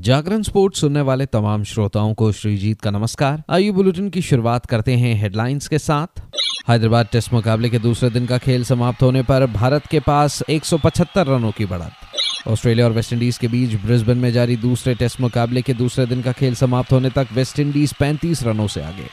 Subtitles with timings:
[0.00, 4.94] जागरण sports सुनने वाले तमाम श्रोताओं को श्रीजीत का नमस्कार। आइए बुलेटिन की शुरुआत करते
[4.94, 6.20] हैं हेडलाइंस के साथ।
[6.68, 11.26] हैदराबाद टेस्ट मुकाबले के दूसरे दिन का खेल समाप्त होने पर भारत के पास 175
[11.28, 15.74] रनों की बढ़त। ऑस्ट्रेलिया और वेस्टइंडीज के बीच ब्रिस्बेन में जारी दूसरे टेस्ट मुकाबले के
[15.74, 19.06] दूसरे दिन का खेल समाप्त होने तक वेस्टइंडीज 35 रनों से आगे।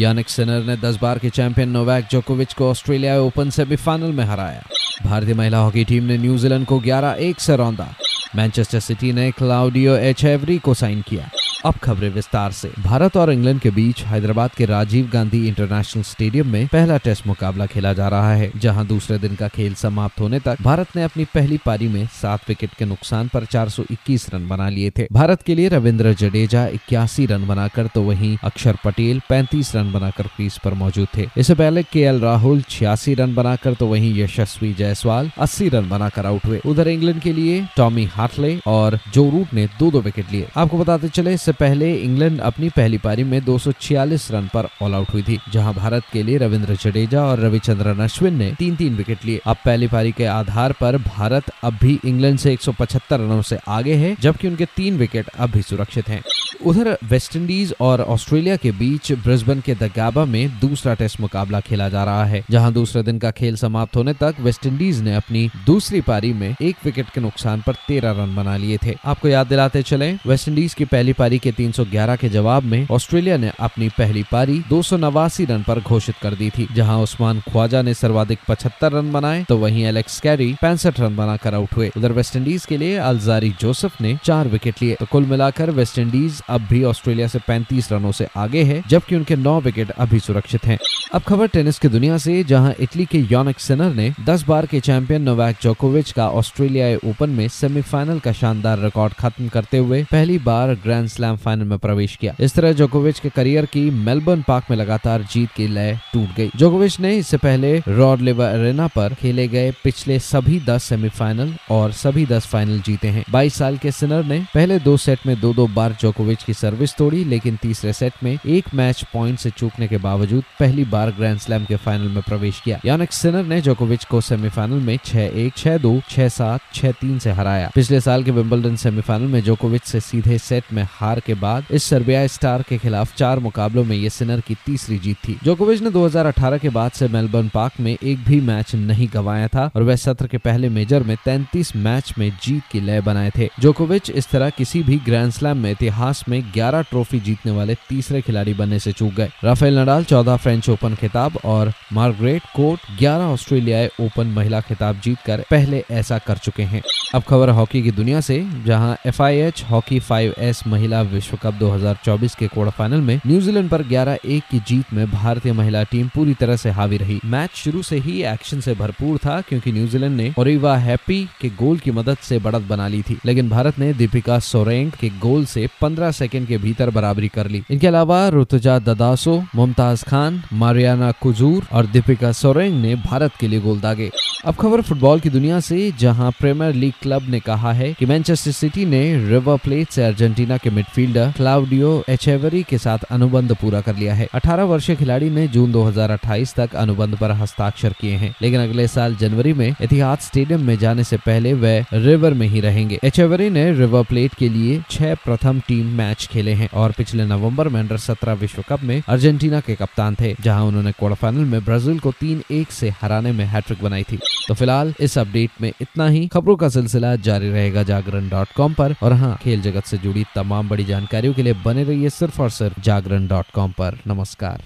[0.00, 4.62] यानिक सिनर ने 10 बार के चैंपियन नोवैक जोकोविच को ऑस्ट्रेलिया ओपन सेमीफाइनल में हराया।
[5.04, 7.94] भारतीय महिला हॉकी टीम ने न्यूजीलैंड को 11-1 से रौंदा।
[8.36, 11.30] मैनचेस्टर सिटी ने क्लाउडियो एच एचेवरी को साइन किया।
[11.64, 16.48] अब खबरें विस्तार से। भारत और इंग्लैंड के बीच हैदराबाद के राजीव गांधी इंटरनेशनल स्टेडियम
[16.48, 20.40] में पहला टेस्ट मुकाबला खेला जा रहा है, जहाँ दूसरे दिन का खेल समाप्त होने
[20.40, 24.68] तक भारत ने अपनी पहली पारी में सात विकेट के नुकसान पर 421 रन बना
[24.68, 29.74] लिए थे। भारत के लिए रविंद्र जडेजा इक्यासी रन बनाकर तो वही अक्षर पटेल 35
[29.76, 34.20] रन बनाकर क्रीज पर मौजूद थे। इससे पहले के राहुल छियासी रन बनाकर तो वही
[34.20, 39.28] यशस्वी जायसवाल 80 रन बनाकर आउट हुए। उधर इंग्लैंड के लिए टॉमी हार्टले और जो
[39.30, 43.24] रूट ने दो दो विकेट लिए। आपको बताते चले, इससे पहले इंग्लैंड अपनी पहली पारी
[43.24, 47.40] में 246 रन पर ऑल आउट हुई थी, जहाँ भारत के लिए रविंद्र जडेजा और
[47.40, 51.78] रविचंद्रन अश्विन ने तीन तीन विकेट लिए। अब पहली पारी के आधार पर भारत अब
[51.82, 56.08] भी इंग्लैंड से 175 रनों से आगे है, जबकि उनके तीन विकेट अब भी सुरक्षित
[56.08, 56.22] हैं।
[56.66, 62.04] उधर वेस्टइंडीज और ऑस्ट्रेलिया के बीच ब्रिस्बेन के दगाबा में दूसरा टेस्ट मुकाबला खेला जा
[62.04, 66.32] रहा है, जहाँ दूसरे दिन का खेल समाप्त होने तक वेस्टइंडीज ने अपनी दूसरी पारी
[66.32, 70.12] में एक विकेट के नुकसान पर तेरह रन बना लिए थे। आपको याद दिलाते चले
[70.26, 74.82] वेस्टइंडीज की पहली पारी के 311 के जवाब में ऑस्ट्रेलिया ने अपनी पहली पारी दो
[74.82, 79.12] सौ नवासी रन पर घोषित कर दी थी। जहाँ उस्मान ख्वाजा ने सर्वाधिक पचहत्तर रन
[79.12, 83.50] बनाए तो वहीं एलेक्स कैरी पैंसठ रन बनाकर आउट हुए। उधर वेस्टइंडीज के लिए अलजारी
[83.60, 88.12] जोसेफ ने चार विकेट लिए। तो कुल मिलाकर वेस्टइंडीज अब भी ऑस्ट्रेलिया से 35 रनों
[88.12, 90.78] से आगे है, जबकि उनके नौ विकेट अभी सुरक्षित हैं।
[91.14, 94.80] अब खबर टेनिस की दुनिया से, जहाँ इटली के योनिक सिनर ने 10 बार के
[94.80, 100.38] चैंपियन नोवैक जोकोविच का ऑस्ट्रेलियाई ओपन में सेमीफाइनल का शानदार रिकॉर्ड खत्म करते हुए पहली
[100.40, 104.64] बार ग्रैंड स्लैम फाइनल में प्रवेश किया। इस तरह जोकोविच के करियर की मेलबर्न पार्क
[104.70, 109.14] में लगातार जीत की लय टूट गई। जोकोविच ने इससे पहले रॉड लेवर अरेना पर
[109.14, 113.90] खेले गए पिछले सभी दस सेमीफाइनल और सभी दस फाइनल जीते हैं। बाईस साल के
[113.90, 117.92] सिनर ने पहले दो सेट में दो दो बार जोकोविच की सर्विस तोड़ी, लेकिन तीसरे
[117.92, 122.08] सेट में एक मैच पॉइंट से चूकने के बावजूद पहली बार ग्रैंड स्लैम के फाइनल
[122.08, 126.28] में प्रवेश किया। यानिक सिनर ने जोकोविच को सेमीफाइनल में छह एक, छह दो, छह
[126.28, 130.64] सात, छह तीन से हराया। पिछले साल के विंबलडन सेमीफाइनल में जोकोविच से सीधे सेट
[130.72, 134.54] में हार के बाद इस सर्बिया स्टार के खिलाफ चार मुकाबलों में ये सिनर की
[134.54, 138.74] तीसरी जीत थी। जोकोविच ने 2018 के बाद से मेलबर्न पार्क में एक भी मैच
[138.74, 142.80] नहीं गंवाया था और वह सत्र के पहले मेजर में 33 मैच में जीत की
[142.80, 147.20] लय बनाए थे। जोकोविच इस तरह किसी भी ग्रैंड स्लैम में इतिहास में 11 ट्रॉफी
[147.20, 151.72] जीतने वाले तीसरे खिलाड़ी बनने से चूक गए। राफेल नडाल 14 फ्रेंच ओपन खिताब और
[151.92, 156.82] मार्गरेट कोर्ट 11 ऑस्ट्रेलियाई ओपन महिला खिताब जीतकर पहले ऐसा कर चुके हैं।
[157.14, 159.22] अब खबर हॉकी की दुनिया से, जहाँ एफ़
[159.64, 164.92] हॉकी 5S महिला विश्व कप 2024 के क्वार्टर फाइनल में न्यूजीलैंड पर 11-1 की जीत
[164.92, 168.74] में भारतीय महिला टीम पूरी तरह से हावी रही। मैच शुरू से ही एक्शन से
[168.74, 173.02] भरपूर था क्योंकि न्यूजीलैंड ने ओरिवा हैप्पी के गोल की मदद से बढ़त बना ली
[173.02, 177.48] थी, लेकिन भारत ने दीपिका सोरेंग के गोल से 15 सेकंड के भीतर बराबरी कर
[177.48, 183.48] ली। इनके अलावा रुतुजा ददासो, मुमताज़ खान, मारियाना कुजूर और दीपिका सोरेंग ने भारत के
[183.48, 184.10] लिए गोल दागे।
[184.44, 188.52] अब खबर फुटबॉल की दुनिया से, जहाँ प्रीमियर लीग क्लब ने कहा है कि मैनचेस्टर
[188.52, 193.94] सिटी ने रिवर प्लेट से अर्जेंटीना के मिडफील्डर क्लाउडियो एचेवरी के साथ अनुबंध पूरा कर
[193.96, 198.60] लिया है। 18 वर्षीय खिलाड़ी ने जून 2028 तक अनुबंध पर हस्ताक्षर किए हैं, लेकिन
[198.60, 202.98] अगले साल जनवरी में इतिहाद स्टेडियम में जाने से पहले वह रिवर में ही रहेंगे।
[203.04, 207.68] एचेवरी ने रिवर प्लेट के लिए छह प्रथम टीम मैच खेले हैं और पिछले नवंबर
[207.68, 211.64] में अंडर सत्रह विश्व कप में अर्जेंटीना के कप्तान थे, जहाँ उन्होंने क्वार्टर फाइनल में
[211.64, 214.18] ब्राज़ील को तीन एक से हराने में हैट्रिक बनाई थी।
[214.48, 218.74] तो फ़िलहाल इस अपडेट में इतना ही। खबरों का सिलसिला जारी रहेगा जागरण डॉट कॉम
[219.02, 222.50] और हाँ खेल जगत से जुड़ी तमाम बड़ी जानकारियों के लिए बने रहिए सिर्फ़ और
[222.50, 224.62] सिर्फ़ जागरण डॉट कॉम पर। नमस्कार।